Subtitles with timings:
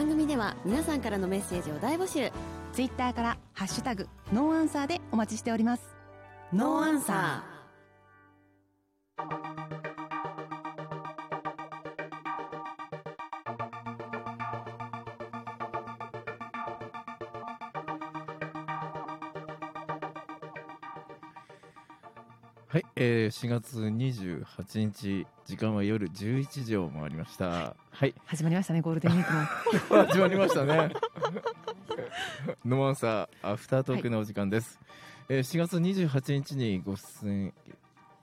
[0.00, 2.32] 番組では皆さんからのメッセージを大募集。
[2.72, 5.94] ツイッターから「ハッシュタグノーアンサー」でお待ちしております。
[6.54, 7.44] ノーアンサ
[22.68, 24.46] はい、えー、4月28
[24.78, 27.48] 日時間は夜11時を回りました。
[27.48, 27.89] はい
[28.24, 30.04] 始まりましたねゴールデンウィークも。
[30.08, 30.90] 始まりましたね。
[32.64, 34.80] ノーアンサーアフタートークのお時間です、
[35.28, 37.54] えー4月28日にご出演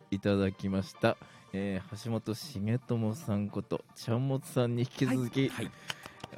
[0.10, 1.16] いただきました、
[1.54, 5.52] えー橋本重友さんことちゃんもつさんに引き続き、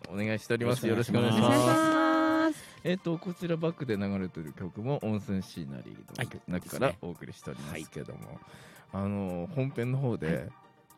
[0.09, 0.85] お願いしております。
[0.85, 2.61] よろしくお願いします。
[2.83, 8.37] えっ、とこちらバックで流れてる曲も温泉シーナリーの中からお送りしておりますけども、
[8.91, 10.51] あの本編の方で全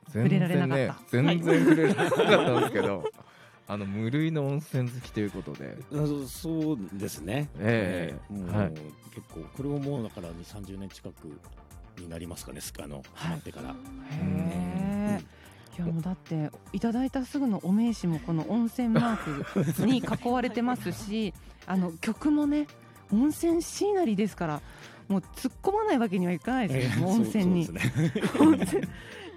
[0.07, 0.99] 触れられなかった。
[1.09, 3.03] 全然触れられなかったんですけど
[3.67, 5.77] あの無類の温泉好きということで。
[5.93, 8.33] あそうそうですね、ええ。
[8.33, 8.71] もうはい。
[9.13, 11.13] 結構、これをもうだから2、30年近く
[11.97, 13.69] になりますかね、スカのハマってから。
[13.69, 13.73] へ
[14.11, 15.21] え。
[15.77, 21.33] いやもうだっていただいたすぐのお名刺もこの温泉マークに囲われてますし
[21.65, 22.67] あの曲もね
[23.13, 24.61] 温泉シーナリーですから
[25.07, 27.65] もう突っ込まないわけにはいかないですよ、もう温泉に。
[27.65, 27.77] そう
[28.37, 28.81] そうですね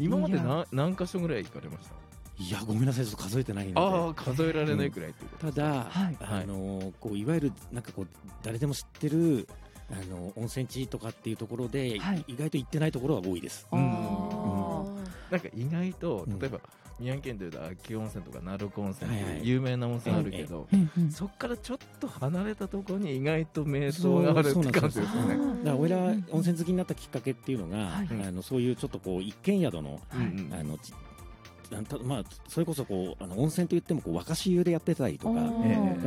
[0.00, 0.42] 今までいや。
[0.42, 1.94] な何箇所ぐらい行かれました？
[2.42, 3.80] いや、ごめんなさい、ちょっと数えてないんで。
[3.80, 5.52] ああ数えられないくらいということ。
[5.52, 6.16] ただ、はい。
[6.20, 8.06] あのこういわゆるなんかこう
[8.42, 9.46] 誰でも知ってる
[9.90, 12.24] あの温泉地とかっていうところで、はい。
[12.28, 13.66] 意外と行ってないところが多いです。
[13.70, 13.82] あうん。
[13.84, 16.60] ーなんか意外とうん例えば
[17.00, 20.68] 宮城県でいうと秋温泉とか鳴子温泉ってはいう有名な温泉あるけど、
[21.10, 25.38] そこからちょっと離れたところに意外と瞑想があるってそうそうなん感ですよじですね。
[25.38, 25.98] だから俺ら
[26.30, 28.08] 温泉好きになったきっかけっていうのが、はい。
[28.28, 30.92] あのそういうちょっとこう一軒宿のあのち
[32.02, 35.40] まあ、それこそこうあの温泉といってもこう若潮湯でやってたりとか、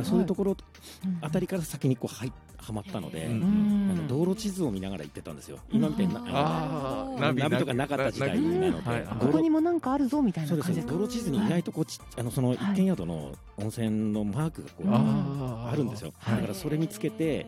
[0.02, 1.18] そういうところうん。
[1.22, 9.06] あたりから先にこうはいはまったので、あの道路地図を見ながら行ってたんですよ、今みたいな、うんあああのナビとかなかった時代なので、はい。
[9.20, 10.68] ここにもなんかあるぞみたいそうです。
[10.68, 17.46] な感じね道路地図に意外とこうちあのその一軒宿の温泉のマークがこう、あるんですよ、はいだからそれ見つけて、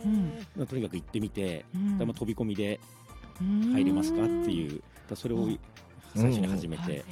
[0.56, 0.66] うん。
[0.66, 1.64] とにかく行ってみて、
[1.98, 2.80] 飛び込みで
[3.40, 3.72] うん。
[3.72, 4.82] 入れますかっていう、
[5.14, 5.48] それを
[6.16, 7.04] 最初に始めて、へ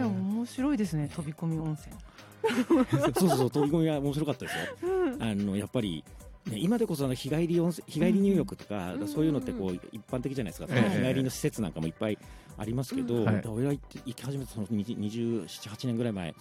[0.00, 1.94] え面白いですね飛び込み温泉。
[3.14, 4.56] そうそうそう飛び込みが面白かったです
[4.86, 5.16] よ。
[5.20, 6.04] あのやっぱり
[6.46, 12.18] ね、今でこそあの日帰り温泉日帰り入浴とか、そういうのってこう一般的じゃないですか、ええ日帰りの施設なんかもいっぱい
[12.58, 13.42] ありますけど、うんはい。
[13.46, 16.34] 俺が行って行き始めたその27、8年ぐらい前、はい。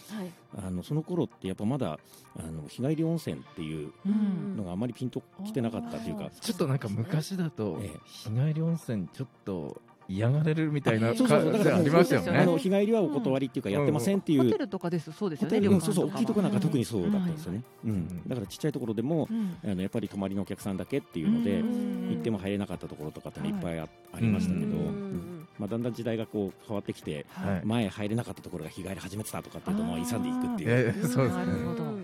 [0.58, 2.00] あのその頃ってやっぱまだ
[2.36, 4.58] あの日帰り温泉っていううん。
[4.58, 8.00] のがあまりピンときてなかったというか、ちょっとなんか昔だとええ。
[8.08, 9.80] 日帰り温泉ちょっと
[10.12, 11.54] 嫌がられるみたいなそうそうそう。
[11.54, 12.40] だから感じありましたよね。
[12.40, 15.82] あの日帰りはお断りっていうかやってませんっていう、ホテルとかですそうですよねホテル旅館うん。
[15.82, 17.58] そうそう大きいところなんか特にそうだったんですよね。
[17.60, 18.22] ね、うん。
[18.28, 19.58] だからちっちゃいところでもうん。
[19.64, 22.10] あのやっぱり泊まりのお客さんだけっていうので、うん。
[22.12, 24.74] 行っても入れなかったところとかってのいっぱいあ,、ありましたけど、うん。
[24.74, 31.46] うんまあ、だんだん時代がこう変わってきて、はい前入れなかったところが日帰り始めてたとかっていうともう勇んでいくっていう、ええそうですね。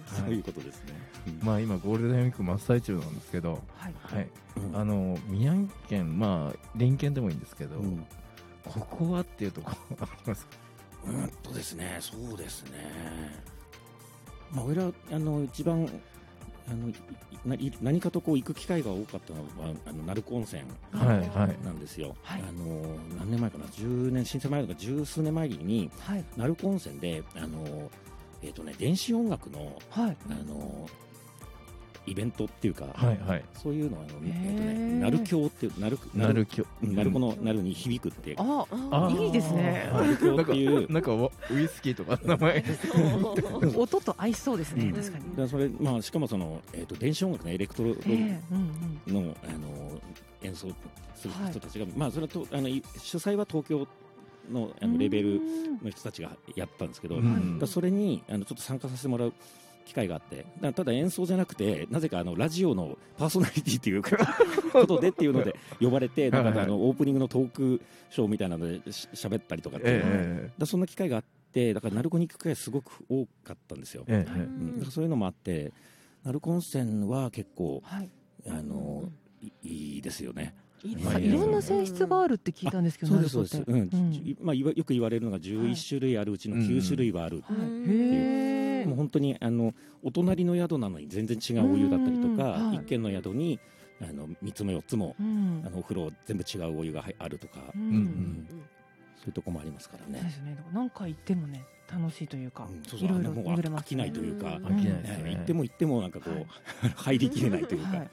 [0.05, 0.93] そういうことですね。
[1.41, 4.27] まあ今ゴールデンウィーク真っ最中なんですけど、はいはい、
[4.57, 8.05] うんあの宮城県まあ隣県でもいいんですけど、うん
[8.65, 10.51] ここはっていうところ ありますか？
[11.07, 13.41] うんとですね、そうですね。
[14.51, 15.87] まあ、俺ら、あの、一番。
[16.69, 16.93] あの、い
[17.45, 20.63] ない何かとこう行く機会が多かったのは、あの、鳴子温泉。
[20.91, 22.15] はいはいなんですよ。
[22.23, 27.89] はいあの、何年前かな、10年、震災前とか、十数年前に、はい鳴子温泉で、あの。
[28.43, 30.87] えっ、とね、電子音楽の、はいあの。
[32.07, 33.43] イベントっていうか、はいはい。
[33.53, 36.65] そういうのは、あの、えっ、とね、鳴京っていう、鳴く、なるきょ。
[36.81, 38.35] 鳴子の鳴に響くって。
[38.37, 40.91] ああいいですねなんかっていう。
[40.91, 41.29] なんかウ
[41.59, 42.63] イスキーとか名前。
[43.75, 48.71] 音と合いそうですねうん確かにだからそれまあしかもそのえっ、と電子音楽のエレクトロええうん
[49.07, 50.01] うんの、あの
[50.43, 50.67] 演奏
[51.15, 53.87] する人たちが、まあそれはとあのい主催は東京
[54.51, 55.41] のあのレベル
[55.83, 59.33] の人たちがやったんですけど、うんらそれにあのちょっと参加させてもらう
[59.87, 64.03] 機会があってだからただ演奏じゃなくてなぜかあのラジオのパーソナリティっていう
[64.71, 71.23] ことでっていうので呼ばれてなんかあのオープニングのトークショーみたいなのでし喋ったりとかっていうのが、だかえらそんな機会があっ
[71.53, 74.03] てだから鳴子に行く機会すごく多かったんですよ。
[74.07, 74.73] えええうん。
[74.73, 75.71] だからそういうのもあって
[76.23, 78.09] 鳴子温泉は結構はい。
[78.49, 79.09] あの
[79.41, 80.55] いいいですよね。
[80.83, 83.63] いろんな性質があるって聞いたんですけどそうですそうです。
[83.65, 84.11] うん、うん。
[84.11, 87.41] じまあよく言われるのが11種類あるうちの9種類はある。
[87.41, 92.77] はいうもう本当にあのお隣の宿なのに全然違うお湯だったりとうんか、はい。
[92.77, 93.59] 一軒の宿に
[94.01, 95.63] あの3つも4つもうん。
[95.65, 97.95] あのお風呂全部違うお湯がはいあるとか、ううんうん。
[97.95, 98.47] ん
[99.17, 100.19] そういうとこもありますからね。
[100.19, 100.57] そうですね。
[100.73, 104.65] 何回行ってもね楽しいというか、うんそうそういろいろ巡れます飽きないというか、うん。
[104.65, 105.01] 飽きない。
[105.01, 105.23] ですね。
[105.23, 106.45] ね行っても行ってもなんかこう、はい。
[106.95, 108.09] 入りきれないというか、はい。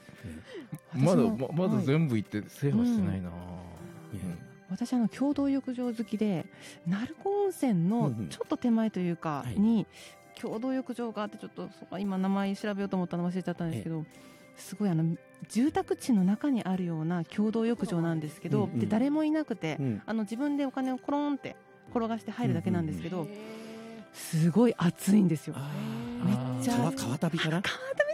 [0.95, 1.85] まだままだはい。
[1.85, 3.29] 全部行って制覇してないな、
[4.69, 6.45] 私あの共同浴場好きで
[6.87, 8.27] 鳴子温泉のん。
[8.29, 9.59] ちょっと手前というかはい。
[9.59, 9.85] に
[10.41, 14.05] 共同浴場があってちょっと今名前調べようと思ったの忘れちゃったんですけど
[14.57, 15.17] すごいあの
[15.49, 18.79] 住宅地の中にあるような共同浴場なんですけど、うんうん。
[18.79, 20.01] で誰もいなくて、うん。
[20.05, 21.55] あの自分でお金をコロンって
[21.91, 23.37] 転がして入るだけなんですけど、へ
[24.13, 25.55] すごい暑いんですよ。
[25.57, 25.69] あ
[26.23, 27.61] めっーちゃ川川旅かな？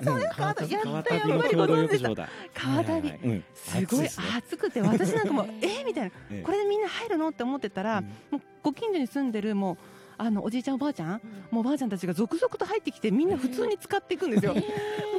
[0.03, 0.21] そううん。
[0.35, 0.73] 川旅。
[0.73, 2.29] やったやっぱりご存知だ。
[2.55, 3.13] 川旅、
[3.53, 4.07] すごい
[4.37, 5.83] 暑くて私なんかもう え？
[5.83, 6.11] ーみたいな。
[6.31, 6.41] ええ。
[6.41, 7.29] これでみんな入るの？
[7.29, 8.05] って思ってたら、うん。
[8.31, 9.77] もうご近所に住んでるもう
[10.17, 11.21] あのおじいちゃんおばあちゃん？
[11.51, 14.53] もうおばあちゃんたちが続々と入ってきてみんな普通に使っていくんですよ。
[14.55, 14.61] も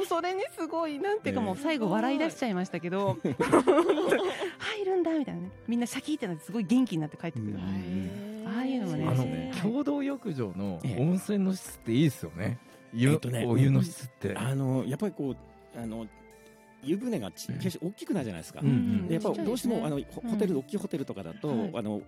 [0.03, 3.17] うそれにすごいなんていうかええもう最後笑い出しちゃいましたけど。
[4.59, 5.51] 入るんだみたいなね。
[5.67, 8.47] みんなシャキってなってすごい元気になって帰ってくる、うん。
[8.47, 9.07] ああいうのもね。
[9.07, 11.01] あのね共同浴場のええ。
[11.01, 12.57] 温泉の質っていいですよね。
[12.93, 16.05] 湯えっとねお湯の質って、あのやっぱりこうあの
[16.83, 19.07] 湯船が決して大きくないじゃないですか、うんうん。
[19.07, 20.31] でやっぱりどうしてもあのホうん。
[20.31, 21.71] ホテル、大きいホテルとかだと、はい。
[21.75, 22.03] あのお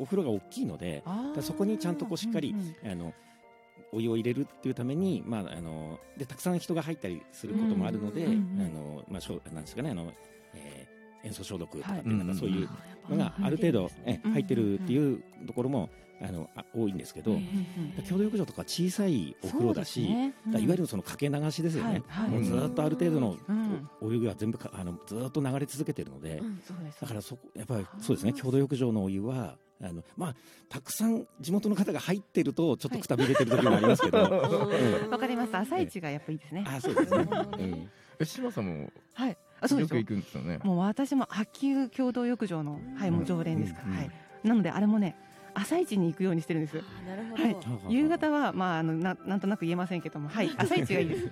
[0.00, 1.02] お風呂が大きいので
[1.40, 3.14] そこにちゃんとこうしっかりうんうんあの
[3.94, 10.10] お湯を入れるっていうために、まあ、あのでたくさん人が入ったりすることもあるので、うんうんうんあのまあ、しょなんですかねあの、
[10.54, 12.18] えー塩素消毒とかってはい。
[12.18, 15.90] なんかそういうーのがある程度、えうん入ってるっていうところも
[16.20, 17.36] あのあ多いんですけど、
[18.08, 20.08] 共同浴場とか小さいお風呂だし、
[20.52, 22.26] だいわゆるそのかけ流しですよね、はい。
[22.26, 22.30] はい。
[22.30, 23.88] もうずっとある程度のうん。
[24.00, 27.00] おお湯が全部かあのずっと流れ続けてるので、うんそうです。
[27.00, 28.32] だからそこやっぱりそうですね。
[28.32, 30.34] 共同浴場のお湯はあのまあ
[30.68, 35.10] たくさん地元の方が入ってるとちょっとくたびれてる時もありますけど、うん。
[35.10, 35.56] わかります。
[35.56, 36.64] 朝一がやっぱいいですね。
[36.68, 37.28] あそうですね、
[38.20, 39.32] え島さんもはい。
[39.32, 39.36] あ
[39.68, 39.98] そうですよ。
[39.98, 40.58] よく行くんですよね。
[40.64, 43.80] もう私も秋湯共同浴場のはいもう常連ですか。
[43.82, 43.96] ら、うん。
[43.96, 44.10] はい。
[44.44, 45.16] なのであれもね
[45.54, 46.78] 朝一に行くようにしてるんです。
[46.78, 47.48] あなるほど、は
[47.90, 47.94] い。
[47.94, 50.28] 夕方はまああのななんとなく言えませんけども。
[50.28, 50.50] はい。
[50.56, 51.30] 朝一がいいです。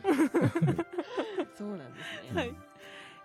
[1.57, 2.55] そうなんですね、はい。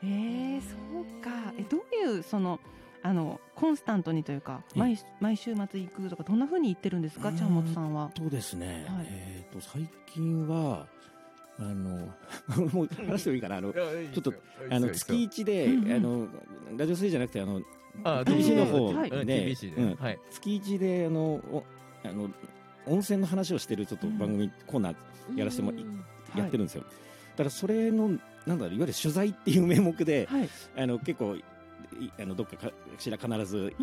[0.04, 1.54] えー、そうか。
[1.58, 2.60] えどういうその
[3.04, 7.30] あのコンスタントにというかええ毎毎週末行くとかどんな風に行ってるんですか？
[7.30, 7.38] うん。
[7.38, 8.12] ちゃんもとさんは。
[8.18, 9.08] そうですね、はい。
[9.10, 10.88] えっ、と最近は
[11.58, 12.14] あの
[12.74, 13.58] もう話してもいいかな？
[13.58, 13.82] あのちょ
[14.20, 14.34] っと
[14.70, 16.28] あの月一で、あの
[16.78, 17.62] ラジオ水じゃなくてあの
[18.04, 19.56] あ TBC の方で
[20.32, 21.64] 月一であのお
[22.04, 22.30] あの
[22.86, 24.96] 温泉の話をしてるちょっと番組、コーナー
[25.36, 25.72] やらせても
[26.36, 28.10] やってるんですよ、だからそれの
[28.46, 30.50] なんだろういわゆる取材っていう名目で、はい。
[30.78, 31.44] あの結構い
[32.20, 33.74] あのどっかかしら必ず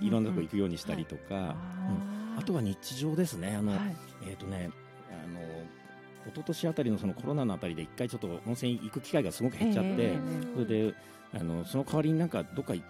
[0.00, 3.56] いろんなとこ行くようにしたりとか、ああとは日常ですね。
[3.56, 3.96] あの、はい。
[4.26, 4.72] えっ、とねあの
[6.26, 10.18] 一昨年あたりのそのコロナのあたりで一回ちょっと温泉行く機会がすごく減っちゃって、え
[10.54, 10.94] それで
[11.34, 12.82] あのその代わりになんかどっかい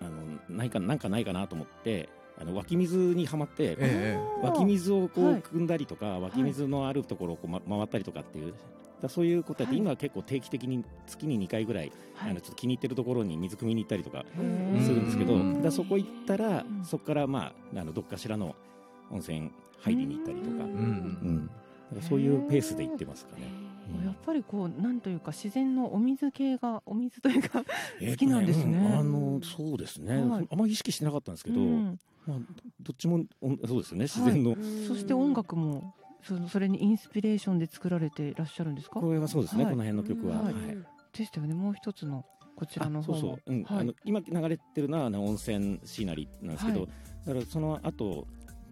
[0.00, 2.08] あのないかなんかないかなと思って
[2.40, 5.42] あの湧き水にはまって、え湧き水をこう、はい。
[5.42, 8.54] 汲んだりとか湧き水のあるところをこう、ま、回ったりとかっていう
[9.02, 9.80] だそういうことやって、はい。
[9.80, 12.30] 今は結構定期的に月に2回ぐらい、はい。
[12.30, 15.62] あのちょっと気に入ってるところに水汲みに行ったりとかするんですけど、うん。
[15.62, 16.84] だそこ行ったら、うん。
[16.84, 18.54] そこからまああのどっかしらの
[19.10, 21.50] 温泉入りに行ったりとか、うん
[21.90, 23.42] うんだからそういうペースで行ってますかね。
[24.00, 24.04] うん。
[24.04, 28.78] やっぱりこうなんというか自然のお水系が お水というか好きなんですね。
[28.78, 30.48] うんあのそうですね、はい。
[30.50, 31.98] あんまり意識してなかったんですけど、うん。
[32.26, 32.38] まあ、
[32.80, 34.04] どっちもおそうですよね。
[34.04, 34.54] 自然の、
[34.86, 39.00] そして音楽もそのそれにインスピレーションで作られていらっしゃるんですか？
[39.00, 39.72] これはそうですね、はい。
[39.72, 40.54] この辺の曲は、はい。
[40.54, 40.78] はい。
[41.16, 41.54] でしたよね。
[41.54, 43.62] もう一つのこちらのそうそう、うん。
[43.62, 46.88] はいあの今流れてるのはあの温泉シーナリーなんですけど、はい。
[47.24, 48.26] だからその後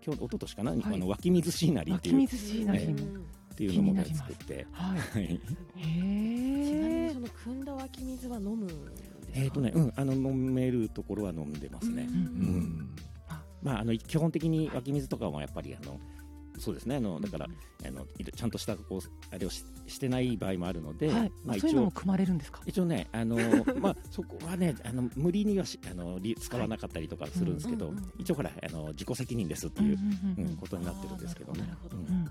[0.07, 0.83] 今日一昨年かな、はい。
[0.85, 3.21] あの湧き水シーナリー湧っていうき水シーナリーも、
[3.53, 4.99] っていうのも作って、はい。
[5.01, 8.73] はい、ちなみにその汲んだ湧き水は飲むんで
[9.05, 9.17] すか？
[9.35, 12.07] えっ、とね、うん、あの飲めるところは飲んでますね。
[12.09, 12.91] うんうん
[13.63, 15.99] まあ、あの基本的に湧き水とかもやっぱりあの
[16.59, 16.97] そうですね。
[16.97, 17.47] あのだから
[17.87, 21.33] あのちゃんとしたこうあれをししてない場合もあるので、はい。
[21.45, 22.61] まあ、一応そういうのも組まれるんですか？
[22.67, 23.37] 一応ねあの
[23.81, 27.95] まあそこはねあの無理にはしあのり使わなかったりとかするんですけど、はい。
[27.95, 29.99] うんうん一応ほらあの自己責任ですっていう、
[30.39, 31.61] うんことになってるんですけどね。
[31.61, 31.97] なるほど。
[31.97, 32.05] うん。
[32.05, 32.13] うん。
[32.13, 32.29] うん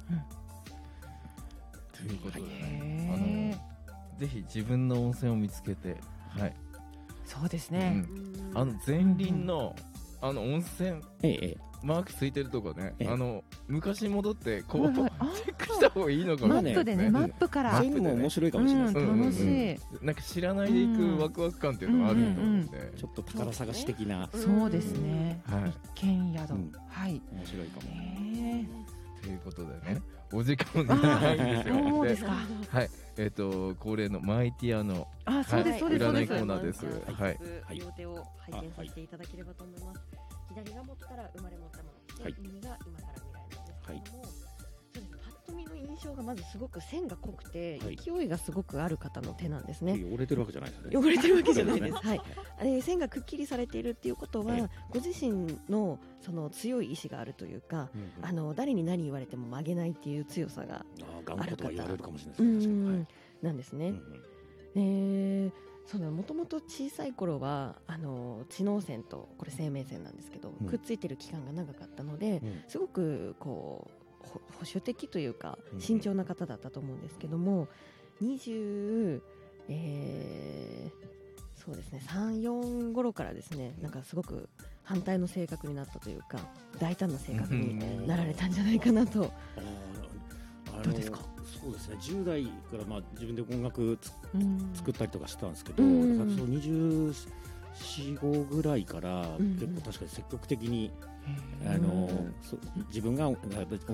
[1.94, 3.68] ということでね、あ
[4.14, 5.98] のぜひ自分の温泉を見つけて
[6.30, 6.56] はい、
[7.26, 8.06] そうですね、
[8.52, 9.74] うん、あの前輪の
[10.22, 10.90] あの温泉
[11.24, 13.08] ええええマークついてるとこね、ええ。
[13.08, 18.94] あの昔に戻ってこう、チェックした方がいいのかもマしれないップでね、すマップから、そういうのも面白いかもしれない。
[18.94, 22.68] ですね、うん、楽しい、うんなんか知らないでいくワクワク感っていうのがあると思うん。
[22.68, 25.70] で、ちょっと宝探し的な、そうですね、はい。
[25.70, 26.72] 一軒宿、うん。
[26.90, 27.22] はい。
[27.32, 28.66] 面白いかも、へ
[29.22, 30.02] ということでね
[30.32, 32.32] お時間長いんですえよそうですか。
[32.70, 32.90] はい。
[33.18, 36.86] えっ、と恒例のマイティアのあそうです、占いコーナーです。
[36.86, 37.38] はい。
[37.64, 37.80] はい。
[37.80, 44.46] 両手を拝見させていただければと思います左が持ったら生まれ持ったもので、はい右が今から未来のですはいそうです
[45.46, 50.04] パッと見の印象がまずすごく線が濃くて、はい勢いがすごくある方の手なんですね。
[50.12, 51.08] 汚れてるわけじゃないですよね。
[51.08, 51.94] 汚れてるわけじゃないです。
[51.94, 52.18] はい。
[52.18, 52.24] は
[52.60, 62.74] あれ線がくっきりされているっていうことは、はいご自身のその強い意志があるというか、うんうんあの誰に何言われても曲げないっていう強さがあー頑固とは言われるかもしれないでうすね。
[62.74, 63.08] 確かにん
[63.42, 63.86] なんですね。
[63.86, 64.22] はいうんうん
[64.78, 65.52] えー
[65.86, 70.68] そうなのもともと小さい頃はあの知能線とこれ生命線なんですけど、うん。
[70.68, 72.64] くっついてる期間が長かったので、うん。
[72.68, 73.90] すごくこ
[74.24, 77.68] うほ保守的というかうん慎重な方だったと思うんですけども、
[78.22, 79.22] 20、
[79.70, 81.06] えー
[81.66, 84.50] そうですね34頃からですねなんかすごく
[84.84, 86.38] 反対の性格になったというか
[86.78, 89.32] 大胆な性格になられたんじゃないかなと。
[90.84, 91.20] どうですか？
[91.46, 91.98] そうですね。
[92.00, 94.70] 10代からまあ自分で音楽つうん。
[94.74, 96.18] 作ったりとかしたんですけど、うん。
[96.18, 97.14] その24、
[98.20, 100.92] 5ぐらいからうん結構確かに積極的に、
[101.64, 103.38] へあのうんそ自分が音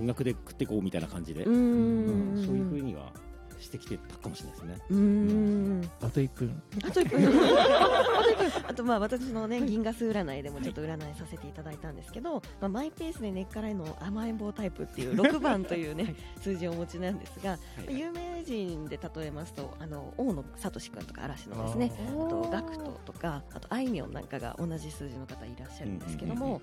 [0.06, 2.46] 楽で食っていこうみたいな感じで、ううんん。
[2.46, 3.12] そういうふうには
[3.62, 4.86] してきてたかもしれないですね。
[4.90, 5.90] うん。
[6.02, 17.58] あと1分あと1分あと1分あとまあ私のね銀河数占いでもちょっと占いさせていただいたんですけど、まあ、マイペースで根っからへの甘えん坊タイプっていう 6番というね、数字をお持ちなんですが、は
[17.90, 18.00] い。
[18.00, 21.92] 有名人で例えますとあの大野聡君とか嵐のですね。
[22.10, 26.62] あとガクトとかあとあいみょんなんかが同じ数字の方いらっしゃるんですけども、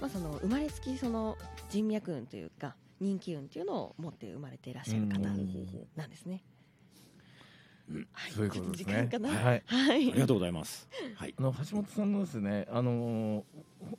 [0.00, 1.36] まあ、その生まれつきその
[1.68, 5.22] 人脈運というか人気運というのを持って生まれていらっしゃる方うん
[5.96, 6.42] なんですね。
[7.88, 9.08] うんはいそういうことですね。
[9.10, 10.88] はいはいありがとうございます。
[11.16, 11.34] はい。
[11.36, 13.42] あの橋本さんのですね、あのー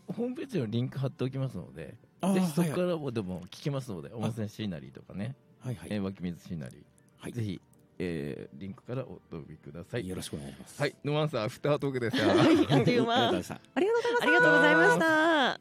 [0.07, 1.95] ホホームページのリンク貼っておきますので、
[2.33, 6.77] ぜひそこかはいらもでも聞けますので、温泉シーナリーとかね、はいはいえー湧き水シーナリー、
[7.17, 7.61] はいぜひ、
[7.99, 10.07] えーリンクからお飛びください。
[10.07, 10.79] よろしくお願いします。
[10.81, 12.31] はい、ノアンサーアフタートークでした。
[12.77, 13.61] あっという間ありがとうございました。
[13.75, 15.60] ありがとうございますありがとうございました。